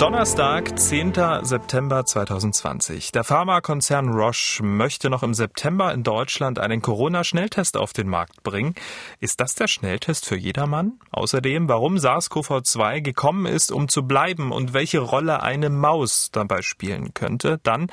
[0.00, 1.12] Donnerstag, 10.
[1.42, 3.12] September 2020.
[3.12, 8.74] Der Pharmakonzern Roche möchte noch im September in Deutschland einen Corona-Schnelltest auf den Markt bringen.
[9.20, 10.94] Ist das der Schnelltest für jedermann?
[11.10, 17.12] Außerdem, warum SARS-CoV-2 gekommen ist, um zu bleiben und welche Rolle eine Maus dabei spielen
[17.12, 17.60] könnte.
[17.62, 17.88] Dann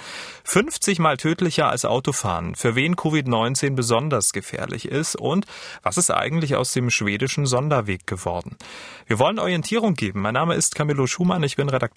[0.45, 5.45] 50 mal tödlicher als Autofahren, für wen Covid-19 besonders gefährlich ist und
[5.83, 8.55] was ist eigentlich aus dem schwedischen Sonderweg geworden.
[9.07, 10.21] Wir wollen Orientierung geben.
[10.21, 11.96] Mein Name ist Camillo Schumann, ich bin Redakteur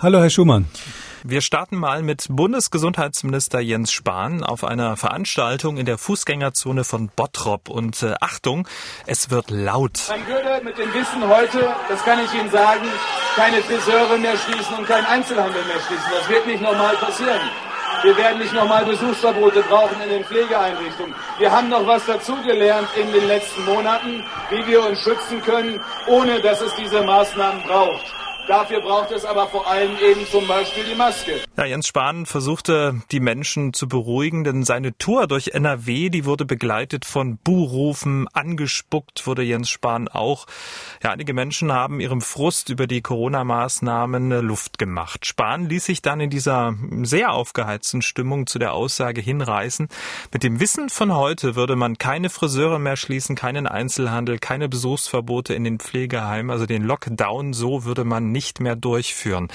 [0.00, 0.66] Hallo, Herr Schumann.
[1.24, 7.68] Wir starten mal mit Bundesgesundheitsminister Jens Spahn auf einer Veranstaltung in der Fußgängerzone von Bottrop.
[7.68, 8.68] Und äh, Achtung,
[9.06, 9.98] es wird laut.
[10.08, 12.86] Man würde mit dem Wissen heute, das kann ich Ihnen sagen,
[13.34, 16.06] keine Friseure mehr schließen und keinen Einzelhandel mehr schließen.
[16.16, 17.40] Das wird nicht normal passieren.
[18.04, 21.12] Wir werden nicht nochmal Besuchsverbote brauchen in den Pflegeeinrichtungen.
[21.40, 26.40] Wir haben noch was dazugelernt in den letzten Monaten, wie wir uns schützen können, ohne
[26.40, 28.14] dass es diese Maßnahmen braucht.
[28.48, 31.32] Dafür braucht es aber vor allem eben zum Beispiel die Maske.
[31.58, 36.46] Ja, Jens Spahn versuchte die Menschen zu beruhigen, denn seine Tour durch NRW, die wurde
[36.46, 40.46] begleitet von Buhrufen, angespuckt wurde Jens Spahn auch.
[41.02, 45.26] Ja, einige Menschen haben ihrem Frust über die Corona-Maßnahmen Luft gemacht.
[45.26, 49.88] Spahn ließ sich dann in dieser sehr aufgeheizten Stimmung zu der Aussage hinreißen,
[50.32, 55.52] mit dem Wissen von heute würde man keine Friseure mehr schließen, keinen Einzelhandel, keine Besuchsverbote
[55.52, 59.48] in den Pflegeheimen, also den Lockdown, so würde man nicht mehr durchführen.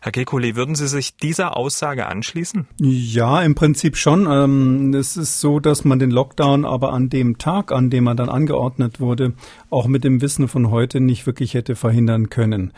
[0.00, 2.66] Herr Kekulé, würden Sie sich dieser Aussage anschließen?
[2.80, 4.26] Ja, im Prinzip schon.
[4.30, 8.14] Ähm, es ist so, dass man den Lockdown aber an dem Tag, an dem er
[8.14, 9.32] dann angeordnet wurde,
[9.70, 12.72] auch mit dem Wissen von heute nicht wirklich hätte verhindern können.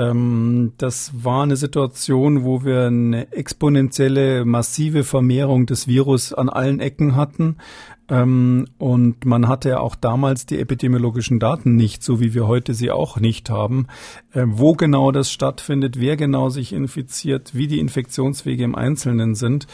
[0.00, 6.80] Ähm, das war eine Situation, wo wir eine exponentielle, massive Vermehrung des Virus an allen
[6.80, 7.56] Ecken hatten.
[8.10, 12.74] Ähm, und man hatte ja auch damals die epidemiologischen Daten nicht, so wie wir heute
[12.74, 13.86] sie auch nicht haben.
[14.32, 19.68] Äh, wo genau das stattfindet, wer genau sich infiziert, wie die Infektionswege im Einzelnen sind.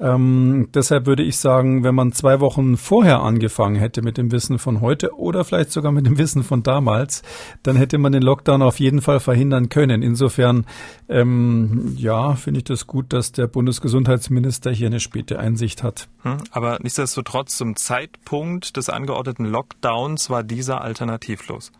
[0.00, 4.58] Ähm, deshalb würde ich sagen, wenn man zwei Wochen vorher angefangen hätte mit dem Wissen
[4.58, 7.22] von heute oder vielleicht sogar mit dem Wissen von damals,
[7.62, 10.02] dann hätte man den Lockdown auf jeden Fall verhindern können.
[10.02, 10.66] Insofern,
[11.08, 16.08] ähm, ja, finde ich das gut, dass der Bundesgesundheitsminister hier eine späte Einsicht hat.
[16.22, 21.72] Hm, aber nichtsdestotrotz zum Zeitpunkt des angeordneten Lockdowns war dieser alternativlos.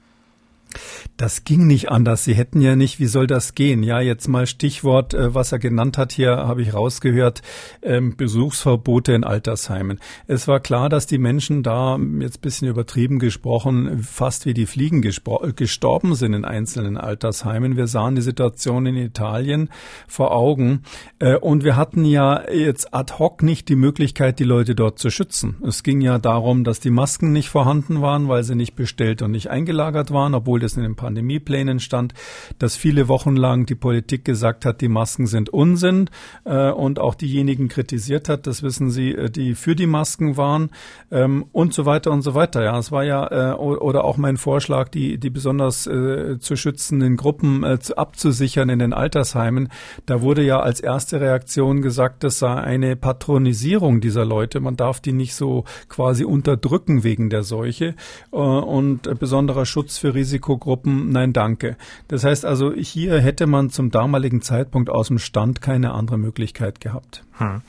[1.16, 2.24] Das ging nicht anders.
[2.24, 3.82] Sie hätten ja nicht, wie soll das gehen?
[3.82, 7.42] Ja, jetzt mal Stichwort, äh, was er genannt hat hier, habe ich rausgehört,
[7.82, 10.00] ähm, Besuchsverbote in Altersheimen.
[10.26, 15.02] Es war klar, dass die Menschen da, jetzt bisschen übertrieben gesprochen, fast wie die Fliegen
[15.02, 17.76] gestorben sind in einzelnen Altersheimen.
[17.76, 19.70] Wir sahen die Situation in Italien
[20.08, 20.82] vor Augen
[21.18, 25.10] äh, und wir hatten ja jetzt ad hoc nicht die Möglichkeit, die Leute dort zu
[25.10, 25.56] schützen.
[25.66, 29.30] Es ging ja darum, dass die Masken nicht vorhanden waren, weil sie nicht bestellt und
[29.30, 32.14] nicht eingelagert waren, obwohl das in den Pandemieplänen stand,
[32.58, 36.10] dass viele Wochen lang die Politik gesagt hat, die Masken sind Unsinn
[36.44, 40.70] äh, und auch diejenigen kritisiert hat, das wissen Sie, äh, die für die Masken waren
[41.10, 42.62] ähm, und so weiter und so weiter.
[42.64, 47.16] Ja, es war ja äh, oder auch mein Vorschlag, die die besonders äh, zu schützenden
[47.16, 49.68] Gruppen äh, zu, abzusichern in den Altersheimen.
[50.06, 54.60] Da wurde ja als erste Reaktion gesagt, das sei eine Patronisierung dieser Leute.
[54.60, 57.94] Man darf die nicht so quasi unterdrücken wegen der Seuche
[58.32, 61.76] äh, und äh, besonderer Schutz für Risiko Risikogruppen, nein danke.
[62.08, 66.80] Das heißt also, hier hätte man zum damaligen Zeitpunkt aus dem Stand keine andere Möglichkeit
[66.80, 67.24] gehabt.
[67.38, 67.62] Hm.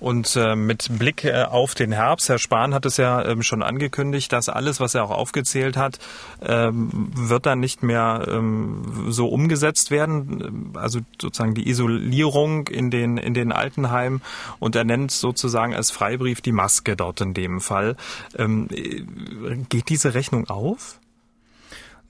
[0.00, 3.62] Und äh, mit Blick äh, auf den Herbst, Herr Spahn hat es ja ähm, schon
[3.62, 6.00] angekündigt, dass alles, was er auch aufgezählt hat,
[6.42, 10.72] ähm, wird dann nicht mehr ähm, so umgesetzt werden.
[10.74, 14.20] Also sozusagen die Isolierung in den, in den Altenheimen
[14.58, 17.96] und er nennt sozusagen als Freibrief die Maske dort in dem Fall.
[18.36, 19.04] Ähm, äh,
[19.68, 20.98] geht diese Rechnung auf?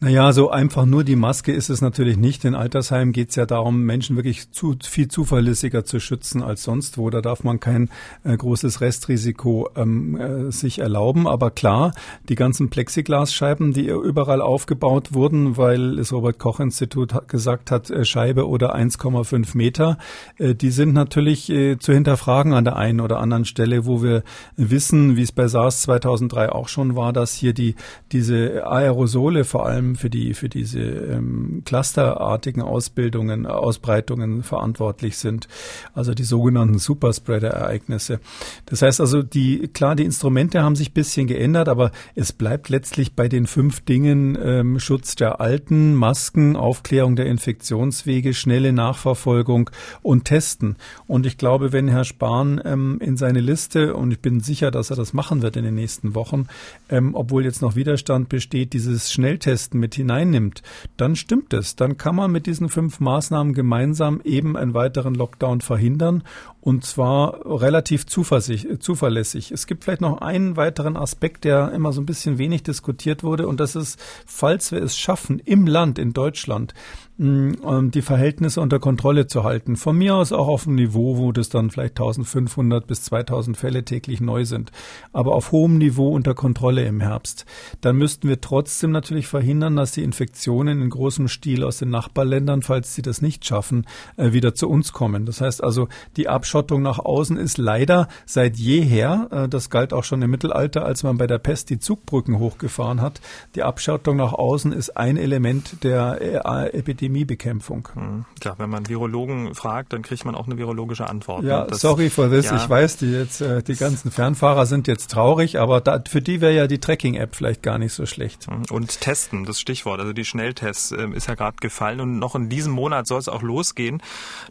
[0.00, 2.44] Naja, so einfach nur die Maske ist es natürlich nicht.
[2.44, 6.99] In Altersheimen geht es ja darum, Menschen wirklich zu, viel zuverlässiger zu schützen als sonst
[6.99, 7.08] wo.
[7.11, 7.88] Da darf man kein
[8.25, 11.26] äh, großes Restrisiko ähm, äh, sich erlauben.
[11.29, 11.93] Aber klar,
[12.29, 18.75] die ganzen Plexiglasscheiben, die überall aufgebaut wurden, weil das Robert-Koch-Institut gesagt hat, äh, Scheibe oder
[18.75, 19.96] 1,5 Meter,
[20.38, 24.23] äh, die sind natürlich äh, zu hinterfragen an der einen oder anderen Stelle, wo wir
[24.56, 27.76] wissen, wie es bei SARS 2003 auch schon war, dass hier die
[28.12, 35.49] diese Aerosole vor allem ähm, für die für diese ähm, clusterartigen Ausbildungen, Ausbreitungen verantwortlich sind,
[35.93, 38.21] also die sogenannten Superspreader-Ereignisse.
[38.67, 43.15] Das heißt also, die klar, die Instrumente haben sich bisschen geändert, aber es bleibt letztlich
[43.15, 49.71] bei den fünf Dingen ähm, Schutz der Alten, Masken, Aufklärung der Infektionswege, schnelle Nachverfolgung
[50.03, 50.77] und Testen.
[51.07, 54.91] Und ich glaube, wenn Herr Spahn ähm, in seine Liste, und ich bin sicher, dass
[54.91, 56.47] er das machen wird in den nächsten Wochen,
[56.89, 60.62] ähm, obwohl jetzt noch Widerstand besteht, dieses Schnelltesten mit hineinnimmt,
[60.97, 61.76] dann stimmt es.
[61.76, 66.23] Dann kann man mit diesen fünf Maßnahmen gemeinsam eben einen weiteren Lockdown verhindern
[66.65, 69.51] und zwar relativ zuverlässig.
[69.51, 73.47] Es gibt vielleicht noch einen weiteren Aspekt, der immer so ein bisschen wenig diskutiert wurde
[73.47, 76.73] und das ist, falls wir es schaffen, im Land, in Deutschland,
[77.19, 79.77] mm, die Verhältnisse unter Kontrolle zu halten.
[79.77, 83.85] Von mir aus auch auf einem Niveau, wo das dann vielleicht 1500 bis 2000 Fälle
[83.85, 84.73] täglich neu sind,
[85.13, 87.45] aber auf hohem Niveau unter Kontrolle im Herbst.
[87.83, 92.63] Dann müssten wir trotzdem natürlich verhindern, dass die Infektionen in großem Stil aus den Nachbarländern,
[92.63, 95.27] falls sie das nicht schaffen, äh, wieder zu uns kommen.
[95.27, 100.05] Das heißt also, die Abschottung nach außen ist leider seit jeher, äh, das galt auch
[100.05, 103.21] schon im Mittelalter, als man bei der Pest die Zugbrücken hochgefahren hat,
[103.56, 107.89] die Abschottung nach außen ist ein Element der äh, Epidemiebekämpfung.
[107.95, 108.25] Hm.
[108.39, 111.43] Klar, wenn man Virologen fragt, dann kriegt man auch eine virologische Antwort.
[111.43, 112.45] Ja, das, sorry for this.
[112.45, 112.56] Ja.
[112.56, 116.41] Ich weiß, die jetzt äh, die ganzen Fernfahrer sind jetzt traurig, aber da, für die
[116.41, 118.47] wäre ja die Tracking-App vielleicht gar nicht so schlecht.
[118.47, 118.62] Hm.
[118.71, 122.49] Und testen, das Stichwort, also die Schnelltests äh, ist ja gerade gefallen und noch in
[122.49, 124.01] diesem Monat soll es auch losgehen.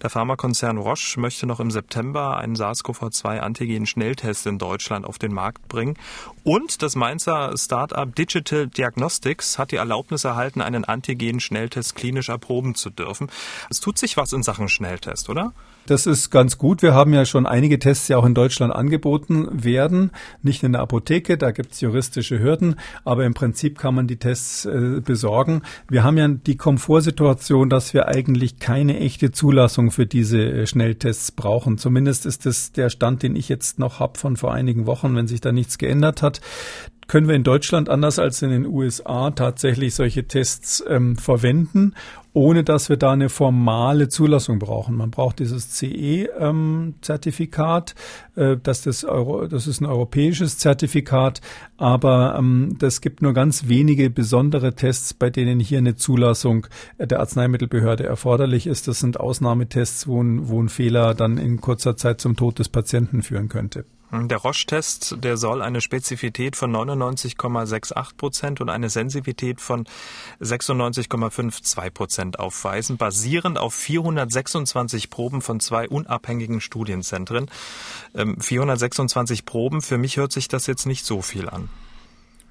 [0.01, 5.95] Der Pharmakonzern Roche möchte noch im September einen SARS-CoV-2-Antigen-Schnelltest in Deutschland auf den Markt bringen.
[6.43, 12.89] Und das Mainzer Startup Digital Diagnostics hat die Erlaubnis erhalten, einen Antigen-Schnelltest klinisch erproben zu
[12.89, 13.29] dürfen.
[13.69, 15.53] Es tut sich was in Sachen Schnelltest, oder?
[15.85, 16.81] Das ist ganz gut.
[16.81, 20.11] Wir haben ja schon einige Tests ja auch in Deutschland angeboten werden.
[20.41, 24.15] Nicht in der Apotheke, da gibt es juristische Hürden, aber im Prinzip kann man die
[24.15, 25.61] Tests äh, besorgen.
[25.89, 31.33] Wir haben ja die Komfortsituation, dass wir eigentlich keine echte Zulassung für diese äh, Schnelltests
[31.33, 31.77] brauchen.
[31.77, 35.27] Zumindest ist es der Stand, den ich jetzt noch habe von vor einigen Wochen, wenn
[35.27, 36.39] sich da nichts geändert hat
[37.07, 41.93] können wir in Deutschland anders als in den USA tatsächlich solche Tests ähm, verwenden,
[42.33, 44.95] ohne dass wir da eine formale Zulassung brauchen.
[44.95, 47.95] Man braucht dieses CE-Zertifikat,
[48.35, 51.41] ähm, äh, das, das, Euro, das ist ein europäisches Zertifikat,
[51.77, 56.65] aber ähm, das gibt nur ganz wenige besondere Tests, bei denen hier eine Zulassung
[56.97, 58.87] der Arzneimittelbehörde erforderlich ist.
[58.87, 62.69] Das sind Ausnahmetests, wo ein, wo ein Fehler dann in kurzer Zeit zum Tod des
[62.69, 63.85] Patienten führen könnte.
[64.15, 69.87] Der Roche-Test, der soll eine Spezifität von 99,68 Prozent und eine Sensivität von
[70.39, 77.49] 96,52 Prozent aufweisen, basierend auf 426 Proben von zwei unabhängigen Studienzentren.
[78.13, 81.69] 426 ähm, Proben, für mich hört sich das jetzt nicht so viel an.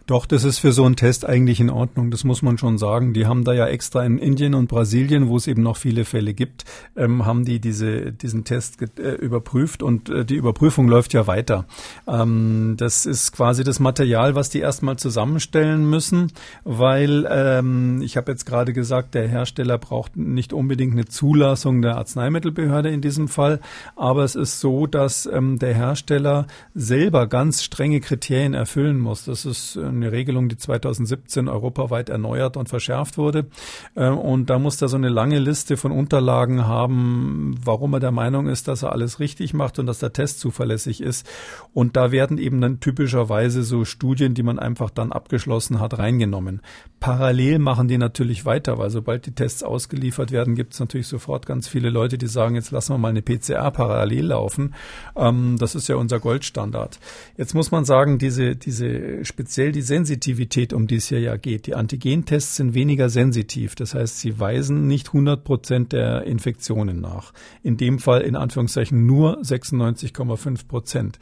[0.06, 2.10] Doch, das ist für so einen Test eigentlich in Ordnung.
[2.10, 3.12] Das muss man schon sagen.
[3.12, 6.34] Die haben da ja extra in Indien und Brasilien, wo es eben noch viele Fälle
[6.34, 6.64] gibt,
[6.96, 11.66] ähm, haben die diese, diesen Test äh, überprüft und äh, die Überprüfung läuft ja weiter.
[12.08, 16.32] Ähm, das ist quasi das Material, was die erstmal zusammenstellen müssen,
[16.64, 21.96] weil ähm, ich habe jetzt gerade gesagt, der Hersteller braucht nicht unbedingt eine Zulassung der
[21.96, 23.60] Arzneimittelbehörde in diesem Fall,
[23.94, 29.24] aber es ist so, dass ähm, der Hersteller selber ganz strenge Kriterien erfüllen muss.
[29.26, 33.46] Das ist äh, eine Regelung, die 2017 europaweit erneuert und verschärft wurde.
[33.94, 38.12] Äh, und da muss er so eine lange Liste von Unterlagen haben, warum er der
[38.12, 41.28] Meinung ist, dass er alles richtig macht und dass der Test zuverlässig ist.
[41.72, 46.60] Und da werden eben dann typischerweise so Studien, die man einfach dann abgeschlossen hat, reingenommen.
[47.00, 51.46] Parallel machen die natürlich weiter, weil sobald die Tests ausgeliefert werden, gibt es natürlich sofort
[51.46, 54.74] ganz viele Leute, die sagen, jetzt lassen wir mal eine PCR parallel laufen.
[55.16, 57.00] Ähm, das ist ja unser Goldstandard.
[57.36, 61.36] Jetzt muss man sagen, diese, diese speziell die die Sensitivität, um die es hier ja
[61.36, 61.66] geht.
[61.66, 63.74] Die Antigentests sind weniger sensitiv.
[63.74, 67.32] Das heißt, sie weisen nicht 100 Prozent der Infektionen nach.
[67.64, 71.18] In dem Fall in Anführungszeichen nur 96,5 Prozent.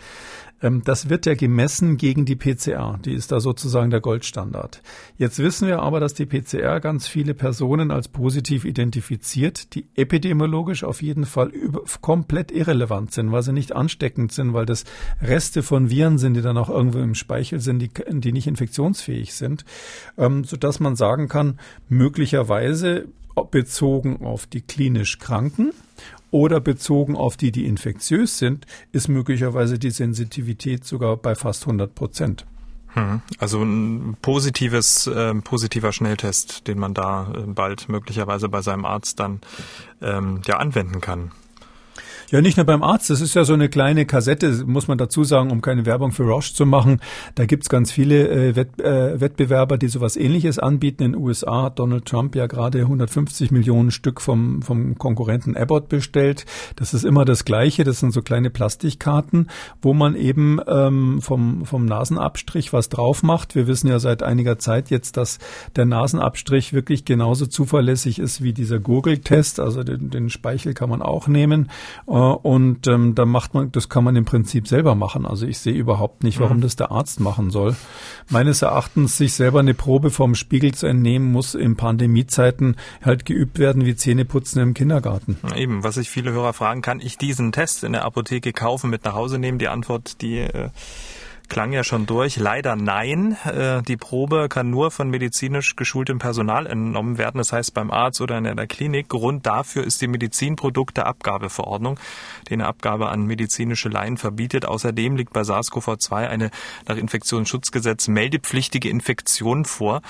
[0.63, 2.99] Ähm, das wird ja gemessen gegen die PCR.
[3.05, 4.83] Die ist da sozusagen der Goldstandard.
[5.17, 10.85] Jetzt wissen wir aber, dass die PCR ganz viele Personen als positiv identifiziert, die epidemiologisch
[10.85, 11.53] auf jeden Fall
[12.01, 14.85] komplett irrelevant sind, weil sie nicht ansteckend sind, weil das
[15.21, 19.35] Reste von Viren sind, die dann auch irgendwo im Speichel sind, die, die nicht infektionsfähig
[19.35, 19.65] sind,
[20.19, 23.09] ähm, sodass man sagen kann, möglicherweise
[23.51, 25.73] bezogen auf die klinisch Kranken
[26.31, 31.95] oder bezogen auf die, die infektiös sind, ist möglicherweise die Sensitivität sogar bei fast 100
[31.95, 32.47] Prozent.
[32.95, 33.21] Hm.
[33.39, 39.21] Also ein positives, äh, positiver Schnelltest, den man da äh, bald möglicherweise bei seinem Arzt
[39.21, 39.41] dann
[40.03, 41.31] ähm, ja anwenden kann.
[42.31, 43.11] Ja, nicht nur beim Arzt.
[43.11, 46.23] Das ist ja so eine kleine Kassette, muss man dazu sagen, um keine Werbung für
[46.23, 47.01] Roche zu machen.
[47.35, 51.03] Da gibt's ganz viele äh, Wett, äh, Wettbewerber, die sowas ähnliches anbieten.
[51.03, 55.89] In den USA hat Donald Trump ja gerade 150 Millionen Stück vom, vom Konkurrenten Abbott
[55.89, 56.47] bestellt.
[56.77, 57.83] Das ist immer das Gleiche.
[57.83, 59.49] Das sind so kleine Plastikkarten,
[59.83, 63.57] wo man eben ähm, vom, vom Nasenabstrich was drauf macht.
[63.57, 65.41] Wir wissen ja seit einiger Zeit jetzt, dass
[65.75, 69.59] der Nasenabstrich wirklich genauso zuverlässig ist wie dieser Gurgeltest.
[69.59, 71.71] Also den, den Speichel kann man auch nehmen.
[72.07, 75.27] Äh, und ähm, da macht man, das kann man im Prinzip selber machen.
[75.27, 76.63] Also ich sehe überhaupt nicht, warum mhm.
[76.63, 77.77] das der Arzt machen soll.
[78.29, 83.59] Meines Erachtens, sich selber eine Probe vom Spiegel zu entnehmen, muss in Pandemiezeiten halt geübt
[83.59, 85.39] werden wie Zähneputzen im Kindergarten.
[85.57, 89.05] Eben, was sich viele Hörer fragen, kann ich diesen Test in der Apotheke kaufen, mit
[89.05, 89.59] nach Hause nehmen?
[89.59, 90.71] Die Antwort, die äh,
[91.51, 92.37] klang ja schon durch.
[92.37, 93.37] Leider nein.
[93.45, 98.23] Äh, die Probe kann nur von medizinisch geschultem Personal entnommen werden, das heißt beim Arzt
[98.23, 99.09] oder in der Klinik.
[99.09, 101.99] Grund dafür ist die Medizinprodukteabgabeverordnung,
[102.49, 104.65] die eine Abgabe an medizinische Laien verbietet.
[104.65, 106.51] Außerdem liegt bei SARS-CoV-2 eine
[106.89, 110.01] nach Infektionsschutzgesetz meldepflichtige Infektion vor.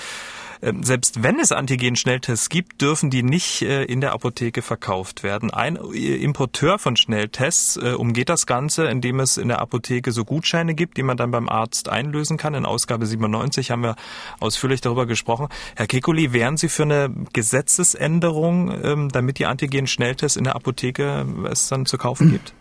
[0.61, 5.51] Ähm, selbst wenn es Antigen-Schnelltests gibt, dürfen die nicht äh, in der Apotheke verkauft werden.
[5.51, 10.23] Ein äh, Importeur von Schnelltests äh, umgeht das Ganze, indem es in der Apotheke so
[10.23, 12.53] Gutscheine gibt, die man dann beim Arzt einlösen kann.
[12.53, 13.95] In Ausgabe 97 haben wir
[14.39, 15.47] ausführlich darüber gesprochen.
[15.75, 21.67] Herr Kekuli, wären Sie für eine Gesetzesänderung, ähm, damit die Antigen-Schnelltests in der Apotheke es
[21.67, 22.53] dann zu kaufen gibt?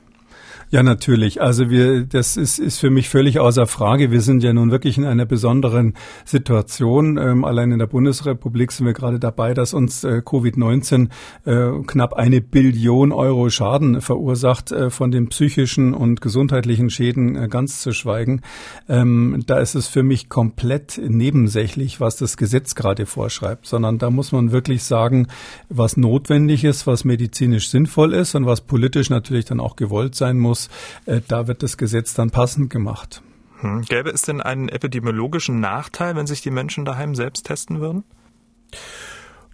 [0.73, 1.43] Ja, natürlich.
[1.43, 4.13] Also wir, das ist, ist für mich völlig außer Frage.
[4.13, 7.19] Wir sind ja nun wirklich in einer besonderen Situation.
[7.19, 11.09] Ähm, allein in der Bundesrepublik sind wir gerade dabei, dass uns äh, Covid-19
[11.45, 17.49] äh, knapp eine Billion Euro Schaden verursacht, äh, von den psychischen und gesundheitlichen Schäden äh,
[17.49, 18.43] ganz zu schweigen.
[18.89, 24.11] Ähm, da ist es für mich komplett nebensächlich, was das Gesetz gerade vorschreibt, sondern da
[24.11, 25.27] muss man wirklich sagen,
[25.69, 30.39] was notwendig ist, was medizinisch sinnvoll ist und was politisch natürlich dann auch gewollt sein
[30.39, 30.69] muss muss,
[31.07, 33.23] äh, da wird das Gesetz dann passend gemacht.
[33.61, 33.83] Hm.
[33.83, 38.05] Gäbe es denn einen epidemiologischen Nachteil, wenn sich die Menschen daheim selbst testen würden?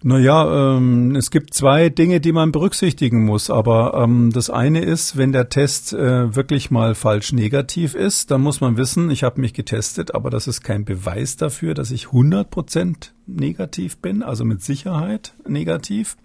[0.03, 3.49] Naja, ähm, es gibt zwei Dinge, die man berücksichtigen muss.
[3.49, 8.41] Aber ähm, das eine ist, wenn der Test äh, wirklich mal falsch negativ ist, dann
[8.41, 12.07] muss man wissen, ich habe mich getestet, aber das ist kein Beweis dafür, dass ich
[12.07, 16.15] 100 Prozent negativ bin, also mit Sicherheit negativ.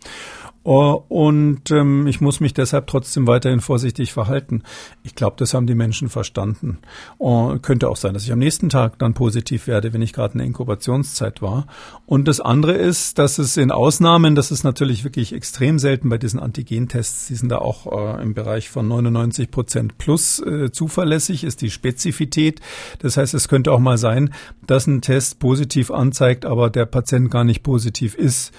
[0.64, 4.62] Oh, und ähm, ich muss mich deshalb trotzdem weiterhin vorsichtig verhalten.
[5.02, 6.78] Ich glaube, das haben die Menschen verstanden.
[7.18, 10.34] Oh, könnte auch sein, dass ich am nächsten Tag dann positiv werde, wenn ich gerade
[10.34, 11.66] in der Inkubationszeit war.
[12.06, 16.18] Und das andere ist, dass es in Ausnahmen, das ist natürlich wirklich extrem selten bei
[16.18, 21.42] diesen Antigentests, die sind da auch äh, im Bereich von 99 Prozent plus äh, zuverlässig,
[21.42, 22.60] ist die Spezifität.
[23.00, 24.32] Das heißt, es könnte auch mal sein,
[24.64, 28.52] dass ein Test positiv anzeigt, aber der Patient gar nicht positiv ist.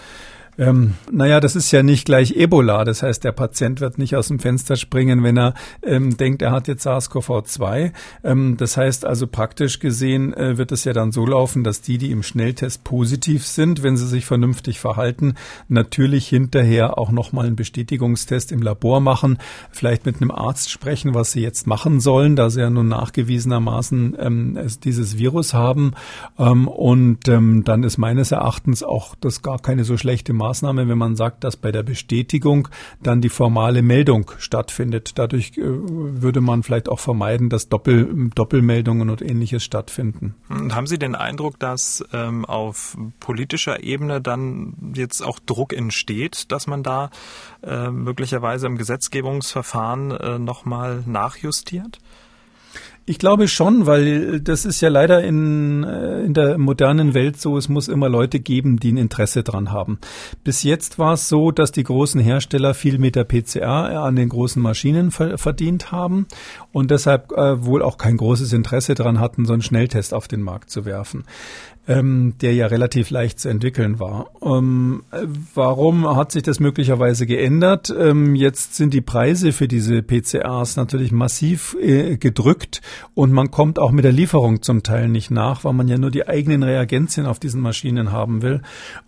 [0.58, 2.84] Ähm, naja, das ist ja nicht gleich Ebola.
[2.84, 6.52] Das heißt, der Patient wird nicht aus dem Fenster springen, wenn er ähm, denkt, er
[6.52, 7.92] hat jetzt SARS-CoV-2.
[8.24, 11.98] Ähm, das heißt also praktisch gesehen äh, wird es ja dann so laufen, dass die,
[11.98, 15.36] die im Schnelltest positiv sind, wenn sie sich vernünftig verhalten,
[15.68, 19.40] natürlich hinterher auch nochmal einen Bestätigungstest im Labor machen,
[19.72, 24.18] vielleicht mit einem Arzt sprechen, was sie jetzt machen sollen, da sie ja nun nachgewiesenermaßen
[24.20, 25.94] ähm, dieses Virus haben.
[26.38, 30.98] Ähm, und ähm, dann ist meines Erachtens auch das gar keine so schlechte Maßnahme, wenn
[30.98, 32.68] man sagt, dass bei der Bestätigung
[33.02, 35.14] dann die formale Meldung stattfindet.
[35.16, 40.36] Dadurch äh, würde man vielleicht auch vermeiden, dass Doppel, Doppelmeldungen und ähnliches stattfinden.
[40.50, 46.68] Haben Sie den Eindruck, dass ähm, auf politischer Ebene dann jetzt auch Druck entsteht, dass
[46.68, 47.10] man da
[47.64, 52.00] äh, möglicherweise im Gesetzgebungsverfahren äh, nochmal nachjustiert?
[53.06, 57.58] Ich glaube schon, weil das ist ja leider in, äh, in der modernen Welt so,
[57.58, 60.00] es muss immer Leute geben, die ein Interesse dran haben.
[60.46, 64.30] Bis jetzt war es so, dass die großen Hersteller viel mit der PCR an den
[64.30, 66.28] großen Maschinen verdient haben
[66.72, 70.42] und deshalb äh, wohl auch kein großes Interesse dran hatten, so einen Schnelltest auf den
[70.42, 71.26] Markt zu werfen
[71.88, 74.32] ähm, der ja relativ leicht zu entwickeln war.
[74.42, 75.04] Ähm,
[75.54, 77.94] warum hat sich das möglicherweise geändert?
[77.98, 82.82] Ähm, jetzt sind die Preise für diese PCRs natürlich massiv äh, gedrückt
[83.16, 86.12] und man kommt auch mit der Lieferung zum Teil nicht nach, weil man ja nur
[86.12, 88.62] die eigenen Reagenzien auf diesen Maschinen haben will.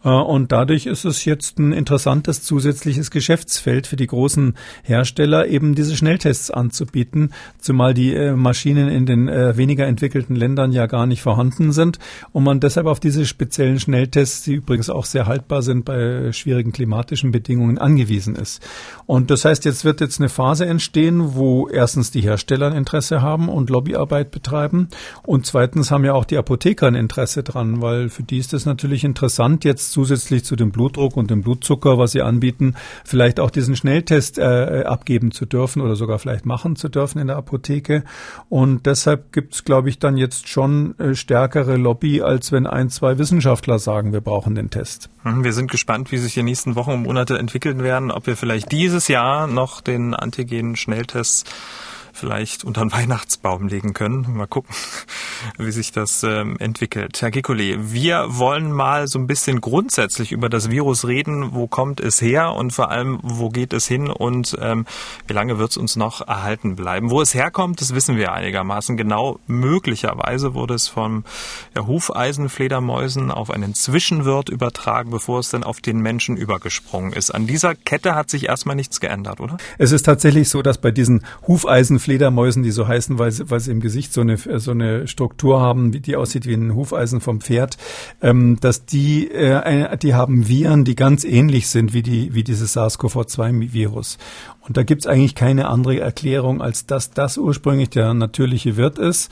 [0.04, 5.76] Äh, und dadurch ist es jetzt ein interessantes zusätzliches Geschäftsfeld für die großen Hersteller, eben
[5.76, 11.06] diese Schnelltests anzubieten, zumal die äh, Maschinen in den äh, weniger entwickelten Ländern ja gar
[11.06, 12.00] nicht vorhanden sind
[12.34, 16.72] und man deshalb auf diese speziellen Schnelltests, die übrigens auch sehr haltbar sind bei schwierigen
[16.72, 18.62] klimatischen Bedingungen, angewiesen ist.
[19.06, 23.22] Und das heißt, jetzt wird jetzt eine Phase entstehen, wo erstens die Hersteller ein Interesse
[23.22, 24.90] haben und Lobbyarbeit betreiben
[25.24, 28.66] und zweitens haben ja auch die Apotheker ein Interesse dran, weil für die ist es
[28.66, 33.52] natürlich interessant, jetzt zusätzlich zu dem Blutdruck und dem Blutzucker, was sie anbieten, vielleicht auch
[33.52, 38.04] diesen Schnelltest äh, abgeben zu dürfen oder sogar vielleicht machen zu dürfen in der Apotheke.
[38.50, 42.90] Und deshalb gibt es, glaube ich, dann jetzt schon äh, stärkere Lobby, als wenn ein,
[42.90, 45.10] zwei Wissenschaftler sagen, wir brauchen den Test.
[45.24, 48.38] Mhm, wir sind gespannt, wie sich die nächsten Wochen und Monate entwickeln werden, ob wir
[48.38, 51.52] vielleicht dieses Jahr noch den Antigen-Schnelltest
[52.16, 54.36] vielleicht unter den Weihnachtsbaum legen können.
[54.36, 54.74] Mal gucken,
[55.58, 57.22] wie sich das ähm, entwickelt.
[57.22, 61.54] Herr Gekole, wir wollen mal so ein bisschen grundsätzlich über das Virus reden.
[61.54, 64.86] Wo kommt es her und vor allem, wo geht es hin und ähm,
[65.28, 67.10] wie lange wird es uns noch erhalten bleiben?
[67.12, 69.40] Wo es herkommt, das wissen wir einigermaßen genau.
[69.48, 71.26] Möglicherweise wurde es von
[71.76, 77.32] ja, Hufeisenfledermäusen auf einen Zwischenwirt übertragen, bevor es dann auf den Menschen übergesprungen ist.
[77.32, 79.58] An dieser Kette hat sich erstmal nichts geändert, oder?
[79.78, 83.60] Es ist tatsächlich so, dass bei diesen Hufeisen Fledermäusen, die so heißen, weil sie, weil
[83.60, 87.42] sie im Gesicht so eine, so eine Struktur haben, die aussieht wie ein Hufeisen vom
[87.42, 87.78] Pferd,
[88.22, 92.78] ähm, dass die, äh, die haben Viren, die ganz ähnlich sind wie die, wie dieses
[92.78, 94.18] SARS-CoV-2-Virus.
[94.68, 99.32] Und da gibt's eigentlich keine andere Erklärung, als dass das ursprünglich der natürliche Wirt ist.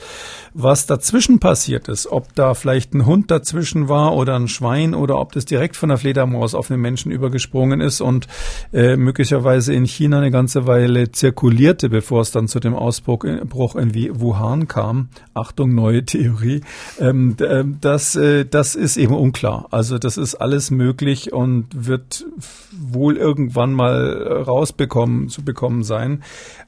[0.52, 5.18] Was dazwischen passiert ist, ob da vielleicht ein Hund dazwischen war oder ein Schwein oder
[5.18, 8.28] ob das direkt von der Fledermaus auf den Menschen übergesprungen ist und
[8.72, 13.94] äh, möglicherweise in China eine ganze Weile zirkulierte, bevor es dann zu dem Ausbruch in
[14.20, 15.08] Wuhan kam.
[15.34, 16.60] Achtung, neue Theorie.
[17.00, 19.66] Ähm, äh, das, äh, das ist eben unklar.
[19.72, 22.24] Also das ist alles möglich und wird
[22.70, 26.22] wohl irgendwann mal rausbekommen zu bekommen sein.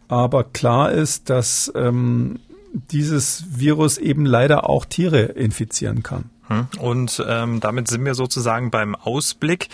[0.08, 2.38] Aber klar ist, dass ähm,
[2.90, 6.30] dieses Virus eben leider auch Tiere infizieren kann.
[6.48, 6.68] Hm.
[6.78, 9.68] Und ähm, damit sind wir sozusagen beim Ausblick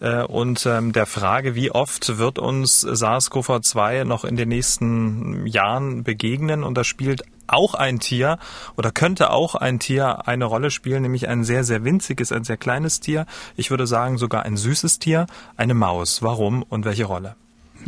[0.00, 6.02] äh, und ähm, der Frage, wie oft wird uns SARS-CoV-2 noch in den nächsten Jahren
[6.02, 6.64] begegnen?
[6.64, 8.38] Und da spielt auch ein Tier
[8.76, 12.56] oder könnte auch ein Tier eine Rolle spielen, nämlich ein sehr, sehr winziges, ein sehr
[12.56, 13.26] kleines Tier.
[13.56, 16.22] Ich würde sagen sogar ein süßes Tier, eine Maus.
[16.22, 17.36] Warum und welche Rolle?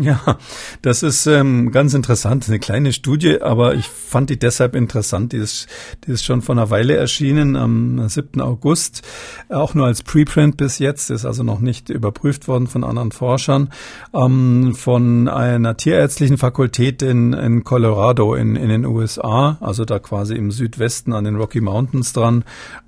[0.11, 0.38] Ja,
[0.80, 5.33] das ist ähm, ganz interessant, eine kleine Studie, aber ich fand die deshalb interessant.
[5.33, 5.69] Die ist,
[6.07, 8.40] die ist schon vor einer Weile erschienen, am 7.
[8.40, 9.02] August,
[9.50, 13.71] auch nur als Preprint bis jetzt, ist also noch nicht überprüft worden von anderen Forschern,
[14.14, 20.35] ähm, von einer tierärztlichen Fakultät in, in Colorado in, in den USA, also da quasi
[20.35, 22.45] im Südwesten an den Rocky Mountains dran.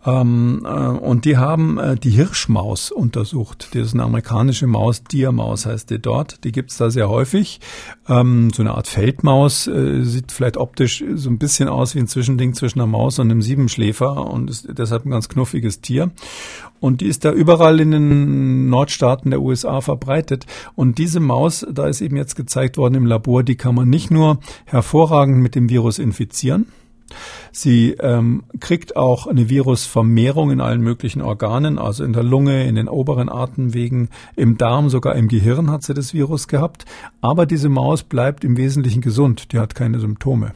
[0.06, 3.68] Ähm, äh, und die haben äh, die Hirschmaus untersucht.
[3.74, 6.42] Das ist eine amerikanische Maus, Diermaus heißt die dort.
[6.44, 7.60] Die gibt's da sehr häufig.
[8.08, 12.06] Ähm, so eine Art Feldmaus äh, sieht vielleicht optisch so ein bisschen aus wie ein
[12.06, 16.10] Zwischending zwischen einer Maus und einem Siebenschläfer und ist deshalb ein ganz knuffiges Tier.
[16.80, 20.46] Und die ist da überall in den Nordstaaten der USA verbreitet.
[20.74, 24.10] Und diese Maus, da ist eben jetzt gezeigt worden im Labor, die kann man nicht
[24.10, 26.66] nur hervorragend mit dem Virus infizieren,
[27.50, 32.74] Sie ähm, kriegt auch eine Virusvermehrung in allen möglichen Organen, also in der Lunge, in
[32.74, 36.84] den oberen Atemwegen, im Darm, sogar im Gehirn hat sie das Virus gehabt.
[37.20, 40.52] Aber diese Maus bleibt im Wesentlichen gesund, die hat keine Symptome.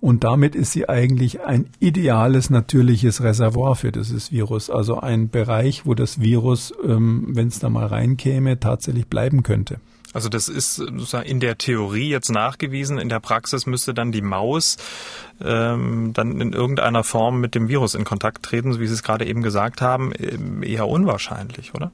[0.00, 5.86] Und damit ist sie eigentlich ein ideales natürliches Reservoir für dieses Virus, also ein Bereich,
[5.86, 9.80] wo das Virus, ähm, wenn es da mal reinkäme, tatsächlich bleiben könnte.
[10.14, 12.98] Also das ist sozusagen in der Theorie jetzt nachgewiesen.
[12.98, 14.78] In der Praxis müsste dann die Maus
[15.42, 19.02] ähm, dann in irgendeiner Form mit dem Virus in Kontakt treten, so wie Sie es
[19.02, 20.12] gerade eben gesagt haben.
[20.62, 21.90] Eher unwahrscheinlich, oder?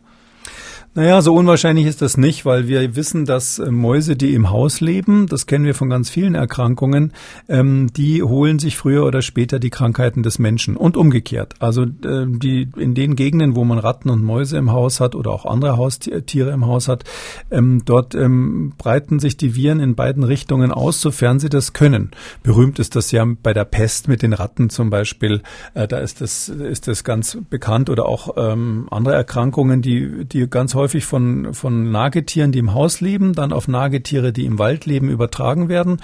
[0.92, 4.80] Naja, so unwahrscheinlich ist das nicht, weil wir wissen, dass äh, Mäuse, die im Haus
[4.80, 7.12] leben, das kennen wir von ganz vielen Erkrankungen,
[7.48, 11.54] ähm, die holen sich früher oder später die Krankheiten des Menschen und umgekehrt.
[11.60, 15.30] Also äh, die in den Gegenden, wo man Ratten und Mäuse im Haus hat oder
[15.30, 17.04] auch andere Haustiere im Haus hat,
[17.52, 22.10] ähm, dort ähm, breiten sich die Viren in beiden Richtungen aus, sofern sie das können.
[22.42, 25.42] Berühmt ist das ja bei der Pest mit den Ratten zum Beispiel.
[25.74, 30.50] Äh, da ist das ist das ganz bekannt oder auch ähm, andere Erkrankungen, die die
[30.50, 34.86] ganz häufig von, von Nagetieren, die im Haus leben, dann auf Nagetiere, die im Wald
[34.86, 36.00] leben, übertragen werden.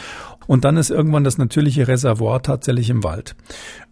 [0.47, 3.35] Und dann ist irgendwann das natürliche Reservoir tatsächlich im Wald.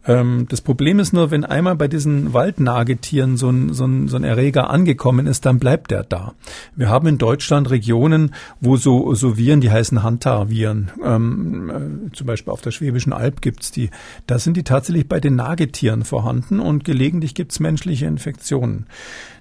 [0.07, 4.17] Ähm, das Problem ist nur, wenn einmal bei diesen Waldnagetieren so ein, so, ein, so
[4.17, 6.35] ein Erreger angekommen ist, dann bleibt er da.
[6.77, 12.27] Wir haben in Deutschland Regionen, wo so, so Viren, die heißen Hantaviren, ähm, äh, zum
[12.27, 13.91] Beispiel auf der Schwäbischen Alb gibt's die.
[14.27, 18.87] Da sind die tatsächlich bei den Nagetieren vorhanden und gelegentlich gibt's menschliche Infektionen.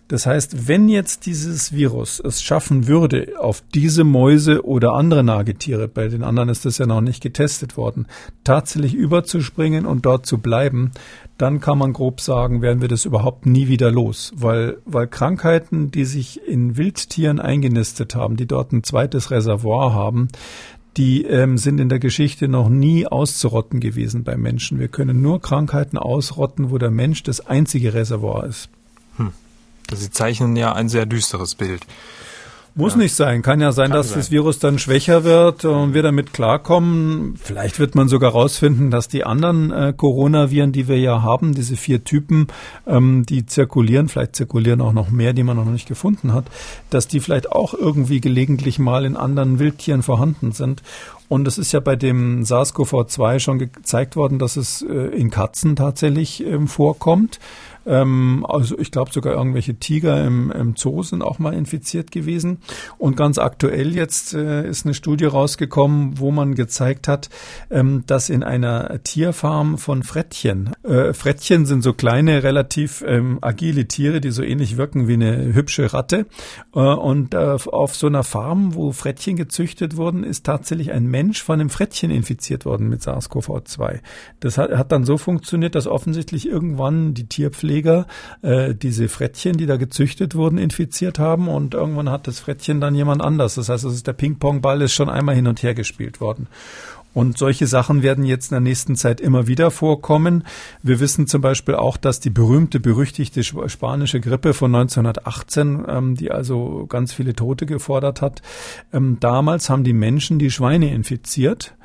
[0.10, 5.88] Das heißt, wenn jetzt dieses Virus es schaffen würde, auf diese Mäuse oder andere Nagetiere,
[5.88, 8.08] bei den anderen ist das ja noch nicht getestet worden,
[8.44, 10.92] tatsächlich überzuspringen und dort zu bleiben,
[11.38, 15.90] dann kann man grob sagen, werden wir das überhaupt nie wieder los, weil, weil Krankheiten,
[15.90, 20.28] die sich in Wildtieren eingenistet haben, die dort ein zweites Reservoir haben,
[20.98, 24.80] die ähm, sind in der Geschichte noch nie auszurotten gewesen bei Menschen.
[24.80, 28.70] Wir können nur Krankheiten ausrotten, wo der Mensch das einzige Reservoir ist.
[29.18, 29.32] Hm.
[29.96, 31.86] Sie zeichnen ja ein sehr düsteres Bild.
[32.76, 33.00] Muss ja.
[33.00, 33.44] nicht sein.
[33.44, 34.18] Kann ja sein, Kann dass sein.
[34.18, 37.36] das Virus dann schwächer wird und wir damit klarkommen.
[37.42, 41.76] Vielleicht wird man sogar rausfinden, dass die anderen äh, Coronaviren, die wir ja haben, diese
[41.76, 42.48] vier Typen,
[42.88, 46.46] ähm, die zirkulieren, vielleicht zirkulieren auch noch mehr, die man noch nicht gefunden hat,
[46.90, 50.82] dass die vielleicht auch irgendwie gelegentlich mal in anderen Wildtieren vorhanden sind.
[51.30, 55.76] Und es ist ja bei dem SARS-CoV-2 schon gezeigt worden, dass es äh, in Katzen
[55.76, 57.40] tatsächlich ähm, vorkommt.
[57.86, 62.60] Ähm, also ich glaube sogar irgendwelche Tiger im, im Zoo sind auch mal infiziert gewesen.
[62.98, 67.30] Und ganz aktuell jetzt äh, ist eine Studie rausgekommen, wo man gezeigt hat,
[67.70, 73.88] ähm, dass in einer Tierfarm von Frettchen, äh, Frettchen sind so kleine, relativ ähm, agile
[73.88, 76.26] Tiere, die so ähnlich wirken wie eine hübsche Ratte.
[76.74, 81.44] Äh, und äh, auf so einer Farm, wo Frettchen gezüchtet wurden, ist tatsächlich ein Mensch
[81.44, 84.00] von einem Frettchen infiziert worden mit SARS-CoV-2.
[84.40, 88.06] Das hat, hat dann so funktioniert, dass offensichtlich irgendwann die Tierpflege Tierpfleger
[88.42, 92.96] äh, diese Frettchen, die da gezüchtet wurden, infiziert haben und irgendwann hat das Frettchen dann
[92.96, 93.56] jemand anders.
[93.56, 96.48] Das heißt, es ist der Ping-Pong-Ball ist schon einmal hin und her gespielt worden.
[97.14, 100.46] Und solche Sachen werden jetzt in der nächsten Zeit immer wieder vorkommen.
[100.82, 106.32] Wir wissen zum Beispiel auch, dass die berühmte, berüchtigte spanische Grippe von 1918, ähm, die
[106.32, 108.42] also ganz viele Tote gefordert hat,
[108.92, 111.76] ähm, damals haben die Menschen die Schweine infiziert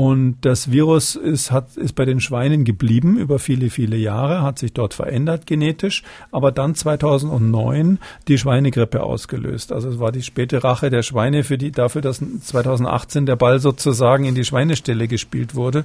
[0.00, 4.58] und das Virus ist, hat, ist bei den Schweinen geblieben über viele, viele Jahre, hat
[4.58, 9.72] sich dort verändert genetisch, aber dann 2009 die Schweinegrippe ausgelöst.
[9.72, 13.60] Also es war die späte Rache der Schweine für die, dafür, dass 2018 der Ball
[13.60, 15.84] sozusagen in die Schweinestelle gespielt wurde.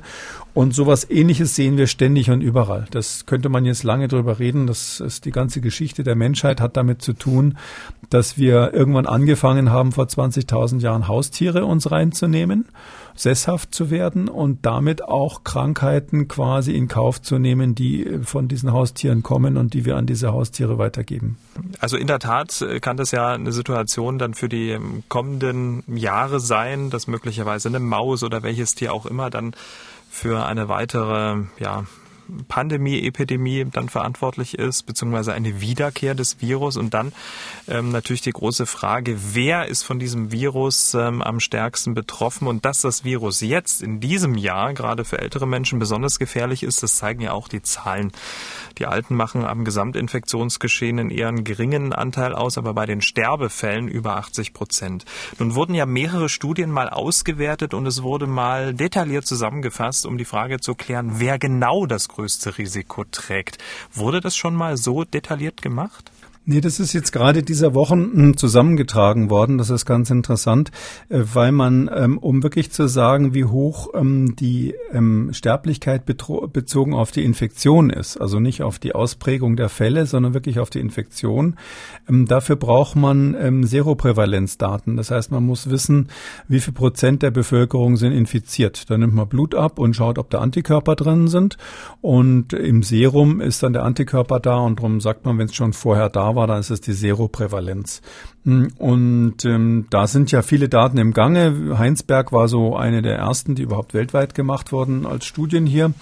[0.54, 2.86] Und sowas ähnliches sehen wir ständig und überall.
[2.91, 4.65] Das könnte man jetzt lange drüber reden.
[4.65, 7.58] Das ist die ganze Geschichte der Menschheit hat damit zu tun,
[8.10, 12.63] dass wir irgendwann angefangen haben, vor 20.000 Jahren Haustiere uns reinzunehmen
[13.15, 18.73] sesshaft zu werden und damit auch Krankheiten quasi in Kauf zu nehmen, die von diesen
[18.73, 21.38] Haustieren kommen und die wir an diese Haustiere weitergeben.
[21.80, 26.89] Also in der Tat kann das ja eine Situation dann für die kommenden Jahre sein,
[26.89, 29.56] dass möglicherweise eine Maus oder welches Tier auch immer dann
[30.10, 31.86] für eine weitere, ja,
[32.47, 36.77] Pandemie, Epidemie dann verantwortlich ist, beziehungsweise eine Wiederkehr des Virus.
[36.77, 37.13] Und dann
[37.67, 42.47] ähm, natürlich die große Frage, wer ist von diesem Virus ähm, am stärksten betroffen?
[42.47, 46.83] Und dass das Virus jetzt in diesem Jahr gerade für ältere Menschen besonders gefährlich ist,
[46.83, 48.11] das zeigen ja auch die Zahlen.
[48.77, 53.88] Die Alten machen am Gesamtinfektionsgeschehen einen eher einen geringen Anteil aus, aber bei den Sterbefällen
[53.88, 55.05] über 80 Prozent.
[55.39, 60.25] Nun wurden ja mehrere Studien mal ausgewertet und es wurde mal detailliert zusammengefasst, um die
[60.25, 63.58] Frage zu klären, wer genau das größte Risiko trägt.
[63.93, 66.12] Wurde das schon mal so detailliert gemacht?
[66.47, 69.58] Nee, das ist jetzt gerade dieser Wochen hm, zusammengetragen worden.
[69.58, 70.69] Das ist ganz interessant,
[71.10, 76.93] äh, weil man, ähm, um wirklich zu sagen, wie hoch ähm, die ähm, Sterblichkeit bezogen
[76.93, 80.79] auf die Infektion ist, also nicht auf die Ausprägung der Fälle, sondern wirklich auf die
[80.79, 81.55] Infektion,
[82.08, 84.97] dafür braucht man Seroprävalenzdaten.
[84.97, 86.10] Das heißt, man muss wissen,
[86.47, 88.89] wie viel Prozent der Bevölkerung sind infiziert.
[88.89, 91.58] Da nimmt man Blut ab und schaut, ob da Antikörper drin sind.
[92.01, 95.73] Und im Serum ist dann der Antikörper da und darum sagt man, wenn es schon
[95.73, 98.02] vorher da war, dann ist es die Seroprävalenz.
[98.45, 101.77] Hm, und ähm, da sind ja viele Daten im Gange.
[101.79, 105.93] Heinsberg war so eine der ersten, die überhaupt weltweit gemacht wurden als Studien hier.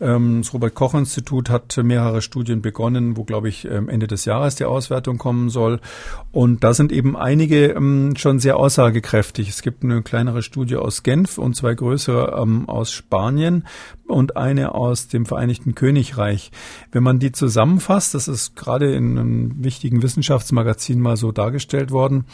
[0.00, 4.24] Ähm, das Robert Koch Institut hat mehrere Studien begonnen, wo, glaube ich, ähm, Ende des
[4.24, 5.80] Jahres die Auswertung kommen soll.
[6.32, 9.48] Und da sind eben einige ähm, schon sehr aussagekräftig.
[9.48, 13.64] Es gibt eine kleinere Studie aus Genf und zwei größere ähm, aus Spanien
[14.08, 16.50] und eine aus dem Vereinigten Königreich.
[16.90, 22.26] Wenn man die zusammenfasst, das ist gerade in einem wichtigen Wissenschaftsmagazin mal so dargestellt worden,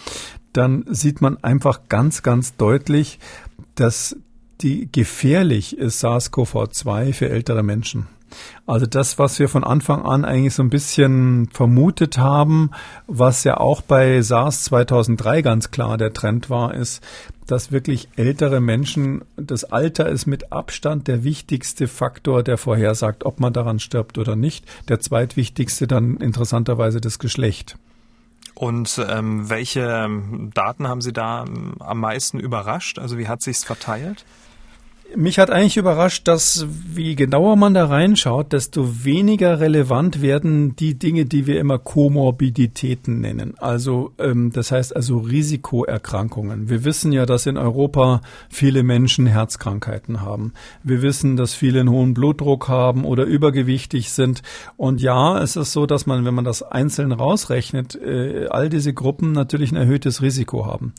[0.52, 3.18] dann sieht man einfach ganz, ganz deutlich,
[3.74, 4.16] dass
[4.60, 8.08] die gefährlich ist SARS-CoV-2 für ältere Menschen.
[8.66, 12.70] Also das, was wir von Anfang an eigentlich so ein bisschen vermutet haben,
[13.06, 17.02] was ja auch bei SARS 2003 ganz klar der Trend war, ist,
[17.46, 23.40] dass wirklich ältere Menschen, das Alter ist mit Abstand der wichtigste Faktor, der vorhersagt, ob
[23.40, 24.66] man daran stirbt oder nicht.
[24.88, 27.78] Der zweitwichtigste dann interessanterweise das Geschlecht.
[28.58, 30.10] Und ähm, welche
[30.52, 32.98] Daten haben Sie da ähm, am meisten überrascht?
[32.98, 34.24] Also wie hat sich's verteilt?
[35.16, 40.98] Mich hat eigentlich überrascht, dass wie genauer man da reinschaut, desto weniger relevant werden die
[40.98, 43.54] Dinge, die wir immer Komorbiditäten nennen.
[43.56, 46.68] Also ähm, das heißt also Risikoerkrankungen.
[46.68, 50.52] Wir wissen ja, dass in Europa viele Menschen Herzkrankheiten haben.
[50.82, 54.42] Wir wissen, dass viele einen hohen Blutdruck haben oder übergewichtig sind.
[54.76, 58.92] Und ja, es ist so, dass man, wenn man das einzeln rausrechnet, äh, all diese
[58.92, 60.92] Gruppen natürlich ein erhöhtes Risiko haben.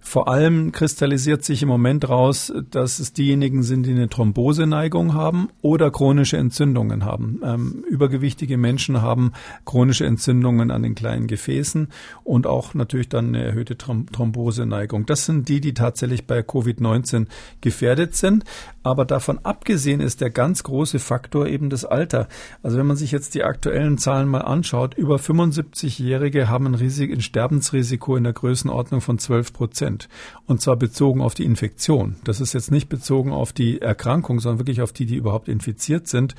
[0.00, 5.48] Vor allem kristallisiert sich im Moment raus, dass es diejenigen sind, die eine Thromboseneigung haben
[5.60, 7.40] oder chronische Entzündungen haben.
[7.44, 9.32] Ähm, übergewichtige Menschen haben
[9.66, 11.88] chronische Entzündungen an den kleinen Gefäßen
[12.24, 15.06] und auch natürlich dann eine erhöhte Thromboseneigung.
[15.06, 17.26] Das sind die, die tatsächlich bei Covid-19
[17.60, 18.44] gefährdet sind.
[18.84, 22.28] Aber davon abgesehen ist der ganz große Faktor eben das Alter.
[22.62, 27.12] Also wenn man sich jetzt die aktuellen Zahlen mal anschaut, über 75-Jährige haben ein, Risik,
[27.12, 30.08] ein Sterbensrisiko in der Größenordnung von 12 Prozent.
[30.46, 32.16] Und zwar bezogen auf die Infektion.
[32.24, 36.06] Das ist jetzt nicht bezogen auf die Erkrankung, sondern wirklich auf die, die überhaupt infiziert
[36.06, 36.36] sind.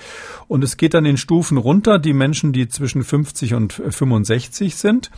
[0.47, 1.99] Und es geht dann in Stufen runter.
[1.99, 5.11] Die Menschen, die zwischen 50 und 65 sind,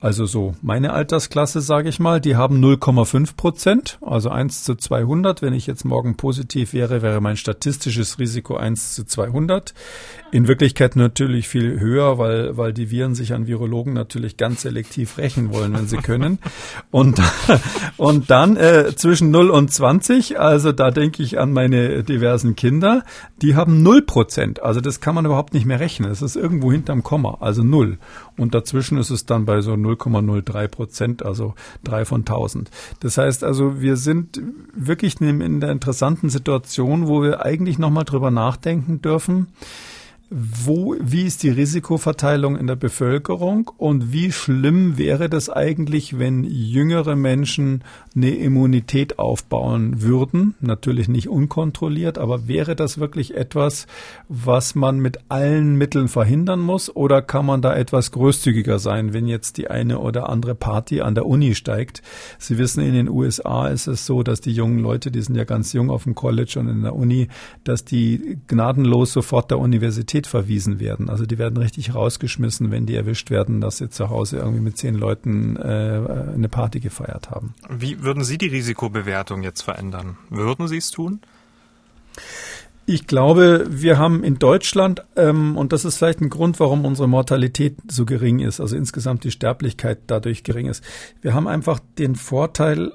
[0.00, 5.42] also so meine Altersklasse, sage ich mal, die haben 0,5 Prozent, also 1 zu 200.
[5.42, 9.74] Wenn ich jetzt morgen positiv wäre, wäre mein statistisches Risiko 1 zu 200.
[10.30, 15.18] In Wirklichkeit natürlich viel höher, weil, weil die Viren sich an Virologen natürlich ganz selektiv
[15.18, 16.38] rächen wollen, wenn sie können.
[16.92, 17.20] Und,
[17.96, 23.02] und dann äh, zwischen 0 und 20, also da denke ich an meine diversen Kinder,
[23.42, 24.62] die haben 0 Prozent.
[24.62, 26.10] Also das kann man überhaupt nicht mehr rechnen.
[26.10, 27.98] Es ist irgendwo hinterm Komma, also 0.
[28.36, 32.70] Und dazwischen ist es dann bei so 0,03 Prozent, also drei von 1000.
[33.00, 34.40] Das heißt also, wir sind
[34.74, 39.48] wirklich in der interessanten Situation, wo wir eigentlich nochmal drüber nachdenken dürfen,
[40.30, 46.44] wo, wie ist die Risikoverteilung in der Bevölkerung und wie schlimm wäre das eigentlich, wenn
[46.44, 47.82] jüngere Menschen
[48.14, 50.54] eine Immunität aufbauen würden?
[50.60, 53.86] Natürlich nicht unkontrolliert, aber wäre das wirklich etwas,
[54.28, 59.26] was man mit allen Mitteln verhindern muss oder kann man da etwas großzügiger sein, wenn
[59.26, 62.02] jetzt die eine oder andere Party an der Uni steigt?
[62.38, 65.44] Sie wissen, in den USA ist es so, dass die jungen Leute, die sind ja
[65.44, 67.28] ganz jung auf dem College und in der Uni,
[67.64, 71.08] dass die gnadenlos sofort der Universität Universität verwiesen werden.
[71.08, 74.76] Also die werden richtig rausgeschmissen, wenn die erwischt werden, dass sie zu Hause irgendwie mit
[74.76, 77.54] zehn Leuten äh, eine Party gefeiert haben.
[77.68, 80.16] Wie würden Sie die Risikobewertung jetzt verändern?
[80.30, 81.20] Würden Sie es tun?
[82.86, 87.06] Ich glaube, wir haben in Deutschland, ähm, und das ist vielleicht ein Grund, warum unsere
[87.06, 90.82] Mortalität so gering ist, also insgesamt die Sterblichkeit dadurch gering ist.
[91.20, 92.92] Wir haben einfach den Vorteil,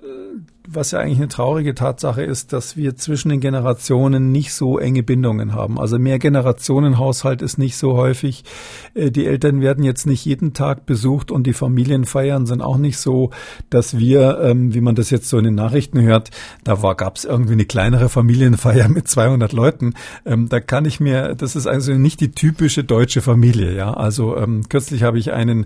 [0.68, 5.04] was ja eigentlich eine traurige Tatsache ist, dass wir zwischen den Generationen nicht so enge
[5.04, 5.78] Bindungen haben.
[5.78, 8.46] Also mehr Generationenhaushalt ist nicht so häufig.
[8.94, 12.98] Äh, die Eltern werden jetzt nicht jeden Tag besucht und die Familienfeiern sind auch nicht
[12.98, 13.32] so,
[13.70, 16.30] dass wir, ähm, wie man das jetzt so in den Nachrichten hört,
[16.64, 19.96] da gab es irgendwie eine kleinere Familienfeier mit 200 Leuten.
[20.26, 23.76] Ähm, da kann ich mir, das ist also nicht die typische deutsche Familie.
[23.76, 25.66] Ja, also ähm, kürzlich habe ich einen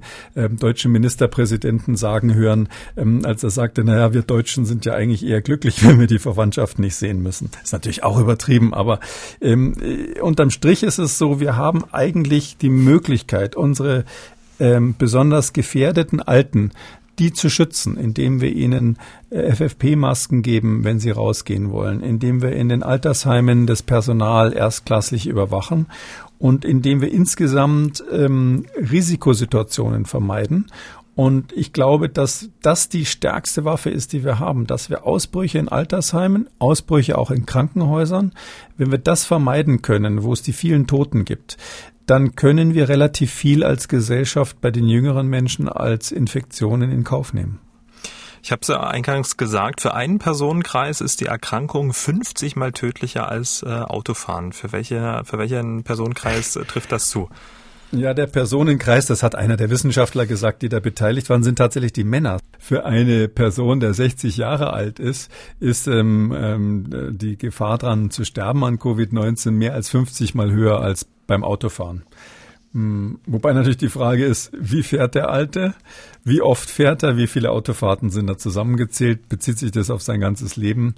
[0.60, 2.69] deutschen Ministerpräsidenten sagen hören,
[3.23, 6.80] als er sagte, naja, wir Deutschen sind ja eigentlich eher glücklich, wenn wir die Verwandtschaft
[6.80, 7.50] nicht sehen müssen.
[7.63, 9.00] Ist natürlich auch übertrieben, aber
[9.41, 14.06] ähm, äh, unterm Strich ist es so, wir haben eigentlich die Möglichkeit, unsere
[14.60, 16.71] ähm, besonders gefährdeten Alten
[17.19, 18.97] die zu schützen, indem wir ihnen
[19.30, 25.26] äh, FFP-Masken geben, wenn sie rausgehen wollen, indem wir in den Altersheimen das Personal erstklassig
[25.26, 25.88] überwachen
[26.38, 30.67] und indem wir insgesamt ähm, Risikosituationen vermeiden
[31.17, 35.58] und ich glaube, dass das die stärkste Waffe ist, die wir haben, dass wir Ausbrüche
[35.58, 38.34] in Altersheimen, Ausbrüche auch in Krankenhäusern,
[38.77, 41.58] wenn wir das vermeiden können, wo es die vielen Toten gibt,
[42.06, 47.34] dann können wir relativ viel als Gesellschaft bei den jüngeren Menschen als Infektionen in Kauf
[47.34, 47.62] nehmen.
[48.43, 53.27] Ich habe es ja eingangs gesagt, für einen Personenkreis ist die Erkrankung 50 mal tödlicher
[53.27, 54.53] als äh, Autofahren.
[54.53, 57.27] Für, welche, für welchen Personenkreis äh, trifft das zu?
[57.91, 61.93] Ja, der Personenkreis, das hat einer der Wissenschaftler gesagt, die da beteiligt waren, sind tatsächlich
[61.93, 62.39] die Männer.
[62.60, 68.26] Für eine Person, der 60 Jahre alt ist, ist ähm, ähm, die Gefahr dran zu
[68.26, 72.04] sterben an Covid-19 mehr als 50 mal höher als beim Autofahren.
[72.73, 75.73] Hm, wobei natürlich die Frage ist, wie fährt der Alte?
[76.26, 77.15] Wie oft fährt er?
[77.15, 79.30] Wie viele Autofahrten sind da zusammengezählt?
[79.30, 80.95] Bezieht sich das auf sein ganzes Leben?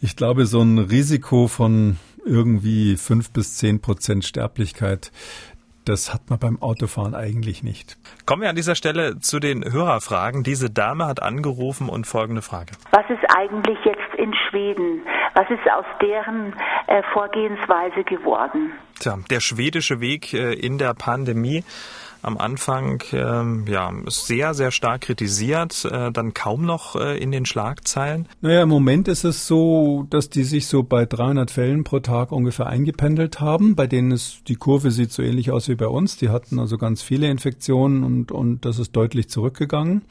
[0.00, 5.10] Ich glaube, so ein Risiko von irgendwie fünf bis zehn Prozent Sterblichkeit
[5.84, 7.96] das hat man beim Autofahren eigentlich nicht.
[8.26, 10.42] Kommen wir an dieser Stelle zu den Hörerfragen.
[10.42, 12.72] Diese Dame hat angerufen und folgende Frage.
[12.90, 15.02] Was ist eigentlich jetzt in Schweden?
[15.34, 16.54] Was ist aus deren
[16.86, 18.72] äh, Vorgehensweise geworden?
[19.02, 21.64] Tja, der schwedische Weg äh, in der Pandemie
[22.22, 27.44] am Anfang ähm, ja sehr, sehr stark kritisiert, äh, dann kaum noch äh, in den
[27.44, 28.28] Schlagzeilen.
[28.40, 32.30] Naja, im Moment ist es so, dass die sich so bei 300 Fällen pro Tag
[32.30, 33.74] ungefähr eingependelt haben.
[33.74, 36.16] Bei denen ist die Kurve sieht so ähnlich aus wie bei uns.
[36.16, 40.02] Die hatten also ganz viele Infektionen und, und das ist deutlich zurückgegangen.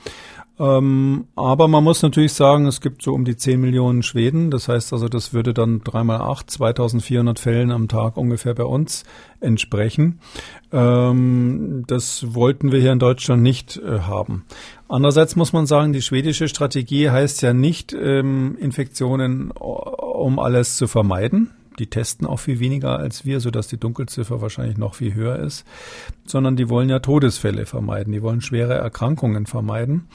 [0.62, 4.52] Ähm, aber man muss natürlich sagen, es gibt so um die 10 Millionen Schweden.
[4.52, 9.04] Das heißt also, das würde dann dreimal acht, 2400 Fällen am Tag ungefähr bei uns
[9.40, 10.20] entsprechen.
[10.72, 14.46] Ähm, das wollten wir hier in Deutschland nicht äh, haben.
[14.88, 20.88] Andererseits muss man sagen, die schwedische Strategie heißt ja nicht, ähm, Infektionen um alles zu
[20.88, 21.50] vermeiden
[21.82, 25.66] die testen auch viel weniger als wir, sodass die Dunkelziffer wahrscheinlich noch viel höher ist,
[26.28, 30.08] sondern die wollen ja Todesfälle vermeiden, die wollen schwere Erkrankungen vermeiden.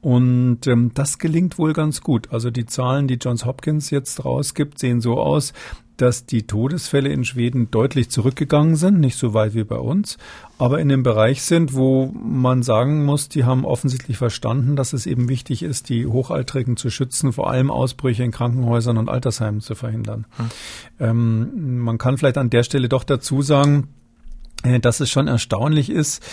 [0.00, 2.32] Und ähm, das gelingt wohl ganz gut.
[2.32, 5.52] Also die Zahlen, die Johns Hopkins jetzt rausgibt, sehen so aus,
[5.96, 10.18] dass die Todesfälle in Schweden deutlich zurückgegangen sind, nicht so weit wie bei uns,
[10.58, 15.06] aber in dem Bereich sind, wo man sagen muss, die haben offensichtlich verstanden, dass es
[15.06, 19.74] eben wichtig ist, die Hochaltrigen zu schützen, vor allem Ausbrüche in Krankenhäusern und Altersheimen zu
[19.74, 20.26] verhindern.
[20.36, 20.50] Hm.
[21.00, 23.88] Ähm, man kann vielleicht an der Stelle doch dazu sagen,
[24.64, 26.24] äh, dass es schon erstaunlich ist,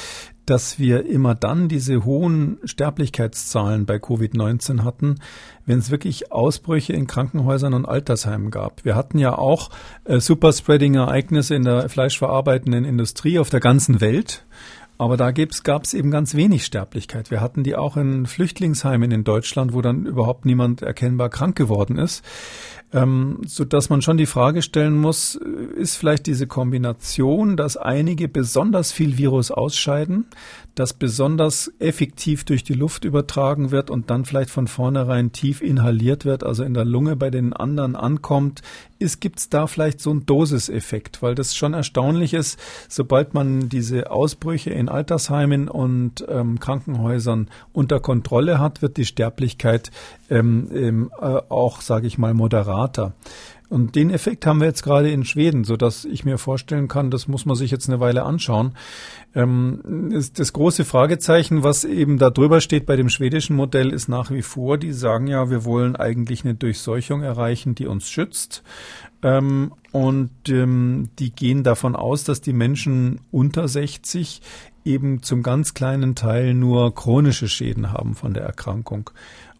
[0.46, 5.20] dass wir immer dann diese hohen Sterblichkeitszahlen bei Covid-19 hatten,
[5.66, 8.84] wenn es wirklich Ausbrüche in Krankenhäusern und Altersheimen gab.
[8.84, 9.70] Wir hatten ja auch
[10.06, 14.46] äh, Superspreading-Ereignisse in der fleischverarbeitenden Industrie auf der ganzen Welt.
[14.98, 17.32] Aber da gab es eben ganz wenig Sterblichkeit.
[17.32, 21.98] Wir hatten die auch in Flüchtlingsheimen in Deutschland, wo dann überhaupt niemand erkennbar krank geworden
[21.98, 22.24] ist
[22.94, 28.28] ähm, so dass man schon die Frage stellen muss, ist vielleicht diese Kombination, dass einige
[28.28, 30.26] besonders viel Virus ausscheiden,
[30.76, 36.26] das besonders effektiv durch die Luft übertragen wird und dann vielleicht von vornherein tief inhaliert
[36.26, 38.62] wird, also in der Lunge bei den anderen ankommt,
[39.00, 44.12] ist, gibt's da vielleicht so einen Dosiseffekt, weil das schon erstaunlich ist, sobald man diese
[44.12, 49.92] Ausbrüche in Altersheimen und ähm, Krankenhäusern unter Kontrolle hat, wird die Sterblichkeit
[50.30, 52.34] ähm, äh, auch, sage ich mal,
[52.82, 53.14] moderater.
[53.70, 57.10] Und den Effekt haben wir jetzt gerade in Schweden, so dass ich mir vorstellen kann,
[57.10, 58.74] das muss man sich jetzt eine Weile anschauen.
[59.34, 64.10] Ähm, ist das große Fragezeichen, was eben da drüber steht bei dem schwedischen Modell, ist
[64.10, 68.62] nach wie vor, die sagen ja, wir wollen eigentlich eine Durchseuchung erreichen, die uns schützt.
[69.24, 74.42] Ähm, und ähm, die gehen davon aus, dass die Menschen unter 60
[74.84, 79.12] eben zum ganz kleinen Teil nur chronische Schäden haben von der Erkrankung.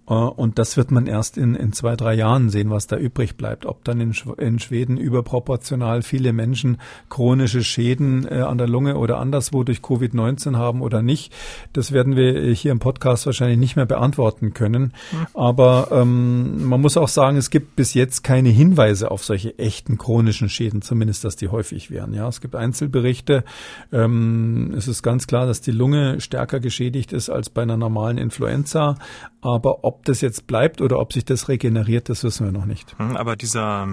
[0.08, 3.38] Äh, und das wird man erst in, in zwei, drei Jahren sehen, was da übrig
[3.38, 3.66] bleibt.
[3.66, 6.78] Ob dann in, in Schweden überproportional viele Menschen
[7.10, 11.34] chronische Schäden äh, an der Lunge oder anderswo durch Covid-19 haben oder nicht,
[11.74, 14.94] das werden wir hier im Podcast wahrscheinlich nicht mehr beantworten können.
[15.12, 15.28] Mhm.
[15.34, 19.98] Aber ähm, man muss auch sagen, es gibt bis jetzt keine Hinweise auf solche echten
[19.98, 22.14] chronischen Schäden, zumindest, dass die häufig wären.
[22.14, 23.44] Ja, es gibt Einzelberichte.
[23.92, 28.18] Ähm, es ist ganz klar, dass die Lunge stärker geschädigt ist als bei einer normalen
[28.18, 28.96] Influenza.
[29.42, 32.98] Aber ob das jetzt bleibt oder ob sich das regeneriert, das wissen wir noch nicht.
[32.98, 33.90] Hm, aber dieser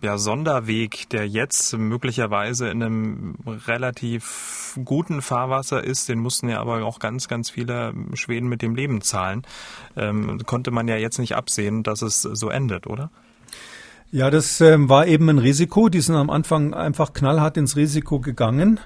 [0.00, 3.34] ja, Sonderweg, der jetzt möglicherweise in einem
[3.66, 8.74] relativ guten Fahrwasser ist, den mussten ja aber auch ganz, ganz viele Schweden mit dem
[8.74, 9.42] Leben zahlen,
[9.96, 13.10] ähm, konnte man ja jetzt nicht absehen, dass es so endet, oder?
[14.10, 15.90] Ja, das ähm, war eben ein Risiko.
[15.90, 18.80] Die sind am Anfang einfach knallhart ins Risiko gegangen.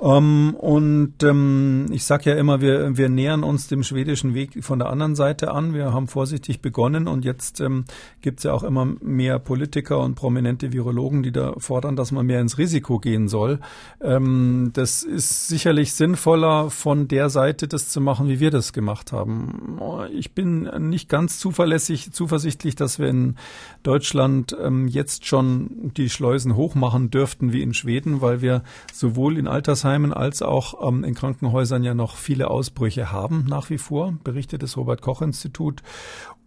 [0.00, 4.78] Ähm, und ähm, ich sage ja immer, wir, wir nähern uns dem schwedischen Weg von
[4.78, 5.74] der anderen Seite an.
[5.74, 7.86] Wir haben vorsichtig begonnen und jetzt ähm,
[8.20, 12.26] gibt es ja auch immer mehr Politiker und prominente Virologen, die da fordern, dass man
[12.26, 13.58] mehr ins Risiko gehen soll.
[14.00, 19.10] Ähm, das ist sicherlich sinnvoller, von der Seite das zu machen, wie wir das gemacht
[19.10, 19.80] haben.
[20.12, 23.34] Ich bin nicht ganz zuverlässig, zuversichtlich, dass wir in
[23.82, 29.48] Deutschland ähm, jetzt schon die Schleusen hochmachen dürften wie in Schweden, weil wir sowohl in
[29.48, 34.62] Altersheimen als auch ähm, in Krankenhäusern ja noch viele Ausbrüche haben nach wie vor, berichtet
[34.62, 35.82] das Robert Koch Institut.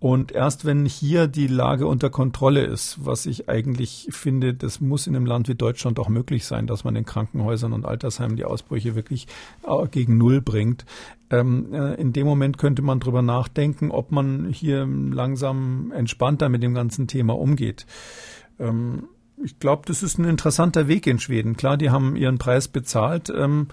[0.02, 5.06] Und erst wenn hier die Lage unter Kontrolle ist, was ich eigentlich finde, das muss
[5.06, 8.46] in einem Land wie Deutschland auch möglich sein, dass man in Krankenhäusern und Altersheimen die
[8.46, 9.28] Ausbrüche wirklich
[9.64, 10.86] äh, gegen Null bringt.
[11.30, 16.64] Ähm, äh, in dem Moment könnte man drüber nachdenken, ob man hier langsam entspannter mit
[16.64, 17.86] dem ganzen Thema umgeht.
[18.58, 19.04] Ähm,
[19.44, 21.58] ich glaube, das ist ein interessanter Weg in Schweden.
[21.58, 23.68] Klar, die haben ihren Preis bezahlt, ähm,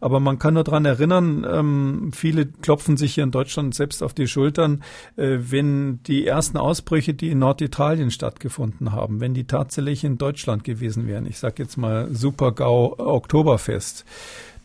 [0.00, 4.14] aber man kann nur dran erinnern, ähm, viele klopfen sich hier in Deutschland selbst auf
[4.14, 4.82] die Schultern,
[5.16, 10.64] äh, wenn die ersten Ausbrüche, die in Norditalien stattgefunden haben, wenn die tatsächlich in Deutschland
[10.64, 14.04] gewesen wären, ich sage jetzt mal Super-GAU Oktoberfest,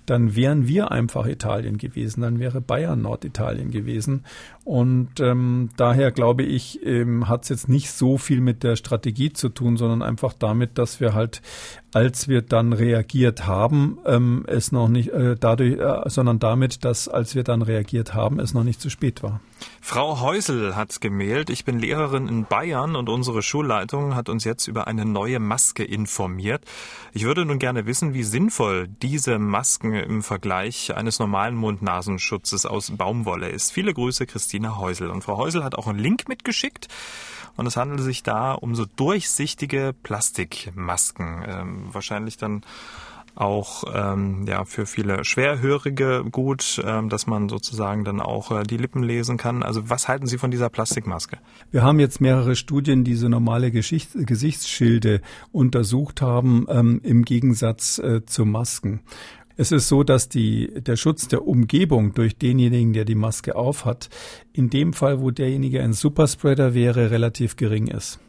[0.09, 4.23] dann wären wir einfach Italien gewesen, dann wäre Bayern Norditalien gewesen.
[4.69, 9.33] Und ähm, daher glaube ich, ähm, hat es jetzt nicht so viel mit der Strategie
[9.33, 11.41] zu tun, sondern einfach damit, dass wir halt,
[11.91, 17.07] als wir dann reagiert haben, ähm, es noch nicht äh, dadurch, äh, sondern damit, dass
[17.07, 19.41] als wir dann reagiert haben, es noch nicht zu spät war.
[19.81, 24.67] Frau Häusel hat gemeldet, ich bin Lehrerin in Bayern und unsere Schulleitung hat uns jetzt
[24.67, 26.63] über eine neue Maske informiert.
[27.11, 32.91] Ich würde nun gerne wissen, wie sinnvoll diese Masken im Vergleich eines normalen Mund-Nasenschutzes aus
[32.91, 33.71] Baumwolle ist.
[33.71, 34.27] Viele Grüße,
[34.59, 35.09] Christina Häusel.
[35.09, 36.89] Und Frau Häusel hat auch einen Link mitgeschickt.
[37.55, 41.45] Und es handelt sich da um so durchsichtige Plastikmasken.
[41.47, 42.63] Ähm, wahrscheinlich dann
[43.35, 48.75] auch ähm, ja für viele Schwerhörige gut, ähm, dass man sozusagen dann auch äh, die
[48.75, 49.63] Lippen lesen kann.
[49.63, 51.37] Also was halten Sie von dieser Plastikmaske?
[51.71, 55.21] Wir haben jetzt mehrere Studien, die so normale Geschicht Gesichtsschilde
[55.53, 59.01] untersucht haben, ähm, im Gegensatz äh, zu Masken.
[59.59, 64.07] Es ist so, dass die, der Schutz der Umgebung durch denjenigen, der die Maske aufhat,
[64.53, 68.21] in dem Fall, wo derjenige ein Superspreader wäre, relativ gering ist.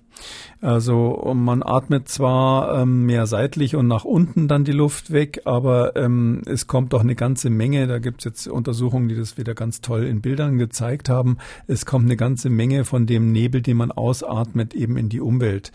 [0.60, 5.96] Also man atmet zwar ähm, mehr seitlich und nach unten dann die Luft weg, aber
[5.96, 9.54] ähm, es kommt doch eine ganze Menge, da gibt es jetzt Untersuchungen, die das wieder
[9.54, 13.78] ganz toll in Bildern gezeigt haben, es kommt eine ganze Menge von dem Nebel, den
[13.78, 15.72] man ausatmet, eben in die Umwelt.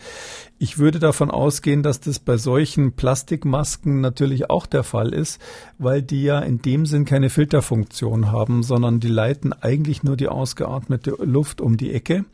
[0.58, 5.40] Ich würde davon ausgehen, dass das bei solchen Plastikmasken natürlich auch der Fall ist,
[5.78, 10.28] weil die ja in dem Sinn keine Filterfunktion haben, sondern die leiten eigentlich nur die
[10.28, 12.24] ausgeatmete Luft um die Ecke.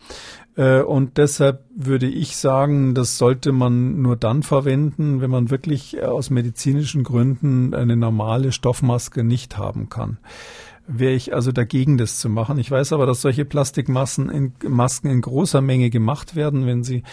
[0.57, 5.97] Äh, und deshalb würde ich sagen, das sollte man nur dann verwenden, wenn man wirklich
[5.97, 10.19] äh, aus medizinischen Gründen eine normale Stoffmaske nicht haben kann.
[10.89, 12.59] Wäre ich also dagegen, das zu machen.
[12.59, 16.67] Ich weiß aber, dass solche Plastikmasken in, Masken in großer Menge gemacht werden.
[16.67, 17.05] Wenn Sie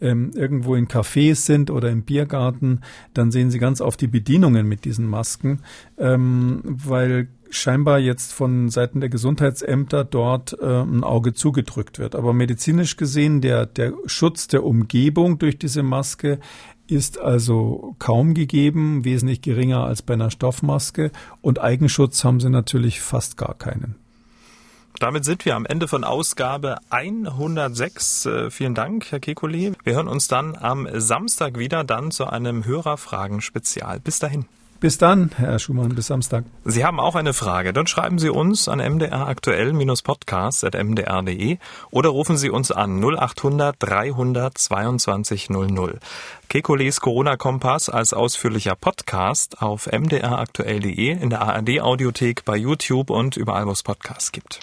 [0.00, 2.80] ähm, irgendwo in Cafés sind oder im Biergarten,
[3.12, 5.60] dann sehen Sie ganz oft die Bedienungen mit diesen Masken,
[5.98, 12.14] ähm, weil scheinbar jetzt von Seiten der Gesundheitsämter dort äh, ein Auge zugedrückt wird.
[12.14, 16.38] Aber medizinisch gesehen, der, der Schutz der Umgebung durch diese Maske
[16.86, 21.10] ist also kaum gegeben, wesentlich geringer als bei einer Stoffmaske.
[21.40, 23.96] Und Eigenschutz haben sie natürlich fast gar keinen.
[24.98, 28.26] Damit sind wir am Ende von Ausgabe 106.
[28.26, 29.74] Äh, vielen Dank, Herr Kekulé.
[29.84, 34.00] Wir hören uns dann am Samstag wieder, dann zu einem Hörerfragen-Spezial.
[34.00, 34.46] Bis dahin.
[34.80, 36.44] Bis dann, Herr Schumann, bis Samstag.
[36.64, 41.58] Sie haben auch eine Frage, dann schreiben Sie uns an mdraktuell-podcast.mdr.de
[41.90, 45.98] oder rufen Sie uns an 0800 300 22 00.
[46.48, 53.72] Kekules Corona-Kompass als ausführlicher Podcast auf mdraktuell.de, in der ARD-Audiothek, bei YouTube und überall, wo
[53.72, 54.60] es Podcasts gibt.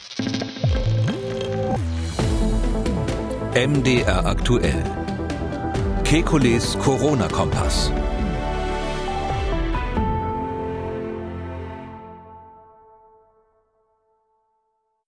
[3.54, 4.82] MDR aktuell.
[6.06, 7.92] Kekules Corona-Kompass.